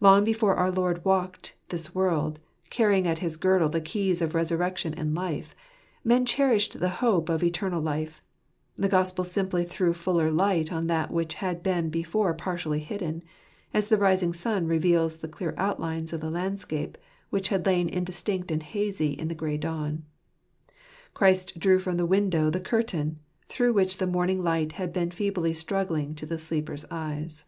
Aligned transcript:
Long 0.00 0.24
before 0.24 0.56
our 0.56 0.72
Lord 0.72 1.04
walked 1.04 1.54
this 1.68 1.94
world, 1.94 2.40
carrying 2.70 3.06
at 3.06 3.20
his 3.20 3.36
girdle 3.36 3.68
the 3.68 3.80
keys 3.80 4.20
of 4.20 4.34
Resurrection 4.34 4.92
and 4.94 5.14
Life, 5.14 5.54
men 6.02 6.26
cherished 6.26 6.80
the 6.80 6.88
hope 6.98 7.28
of 7.28 7.44
eternal 7.44 7.80
life: 7.80 8.20
the 8.76 8.88
Gospel 8.88 9.22
simply 9.22 9.64
threw 9.64 9.92
fuller 9.94 10.28
light 10.28 10.72
on 10.72 10.88
that 10.88 11.12
which 11.12 11.34
had 11.34 11.62
been 11.62 11.88
before 11.88 12.34
partially 12.34 12.80
hidden, 12.80 13.22
as 13.72 13.86
the 13.86 13.96
rising 13.96 14.32
sun 14.32 14.66
reveals 14.66 15.18
the 15.18 15.28
clear 15.28 15.54
outlines 15.56 16.12
of 16.12 16.20
the 16.20 16.30
landscape 16.30 16.98
which 17.28 17.50
had 17.50 17.64
lain 17.64 17.88
in 17.88 18.02
distinct 18.02 18.50
and 18.50 18.64
hazy 18.64 19.12
in 19.12 19.28
the 19.28 19.36
grey 19.36 19.56
dawn. 19.56 20.02
Christ 21.14 21.60
drew 21.60 21.78
from 21.78 21.96
the 21.96 22.04
window 22.06 22.50
the 22.50 22.58
curtain, 22.58 23.20
through 23.46 23.74
which 23.74 23.98
the 23.98 24.08
morning 24.08 24.42
light 24.42 24.72
had 24.72 24.92
been 24.92 25.12
feebly 25.12 25.54
struggling 25.54 26.16
to 26.16 26.26
the 26.26 26.38
sleeper's 26.38 26.84
eyes. 26.90 27.44